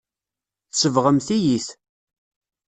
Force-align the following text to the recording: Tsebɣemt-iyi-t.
Tsebɣemt-iyi-t. 0.71 1.67